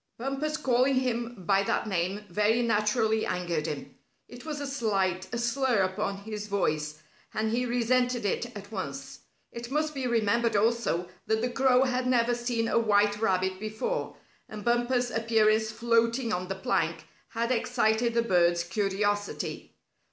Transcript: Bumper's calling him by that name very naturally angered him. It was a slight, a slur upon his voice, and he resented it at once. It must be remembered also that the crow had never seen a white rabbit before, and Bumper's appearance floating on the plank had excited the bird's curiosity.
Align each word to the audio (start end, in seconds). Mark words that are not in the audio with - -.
Bumper's 0.17 0.57
calling 0.57 0.95
him 0.95 1.45
by 1.45 1.61
that 1.61 1.85
name 1.85 2.25
very 2.27 2.63
naturally 2.63 3.23
angered 3.23 3.67
him. 3.67 3.93
It 4.27 4.45
was 4.45 4.59
a 4.59 4.65
slight, 4.65 5.27
a 5.31 5.37
slur 5.37 5.83
upon 5.83 6.23
his 6.23 6.47
voice, 6.47 7.03
and 7.35 7.51
he 7.51 7.67
resented 7.67 8.25
it 8.25 8.47
at 8.57 8.71
once. 8.71 9.19
It 9.51 9.69
must 9.69 9.93
be 9.93 10.07
remembered 10.07 10.55
also 10.55 11.07
that 11.27 11.41
the 11.41 11.51
crow 11.51 11.83
had 11.83 12.07
never 12.07 12.33
seen 12.33 12.67
a 12.67 12.79
white 12.79 13.21
rabbit 13.21 13.59
before, 13.59 14.15
and 14.49 14.65
Bumper's 14.65 15.11
appearance 15.11 15.69
floating 15.69 16.33
on 16.33 16.47
the 16.47 16.55
plank 16.55 17.05
had 17.29 17.51
excited 17.51 18.15
the 18.15 18.23
bird's 18.23 18.63
curiosity. 18.63 19.75